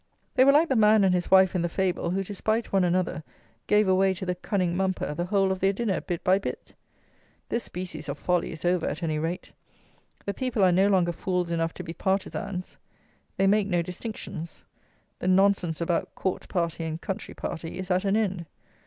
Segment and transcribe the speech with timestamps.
[0.33, 2.83] They were like the man and his wife in the fable, who, to spite one
[2.83, 3.23] another,
[3.67, 6.73] gave away to the cunning mumper the whole of their dinner bit by bit.
[7.49, 9.51] This species of folly is over at any rate.
[10.25, 12.77] The people are no longer fools enough to be partisans.
[13.37, 14.63] They make no distinctions.
[15.19, 18.47] The nonsense about "court party" and "country party" is at an end.